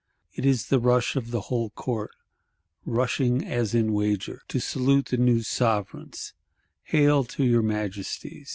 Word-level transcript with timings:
It 0.33 0.47
is 0.47 0.69
the 0.69 0.79
rush 0.79 1.15
of 1.15 1.29
the 1.29 1.41
whole 1.41 1.69
Court, 1.69 2.09
rushing 2.87 3.45
as 3.45 3.75
in 3.75 3.93
wager, 3.93 4.41
to 4.47 4.59
salute 4.59 5.09
the 5.09 5.17
new 5.17 5.43
Sovereigns: 5.43 6.33
Hail 6.85 7.23
to 7.25 7.43
your 7.43 7.61
Majesties! 7.61 8.49